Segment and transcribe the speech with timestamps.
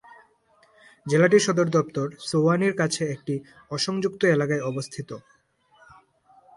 [1.05, 3.35] জেলাটির সদর দপ্তর সুওয়ানির কাছে একটি
[3.71, 5.09] অ-সংযুক্ত এলাকায় অবস্থিত।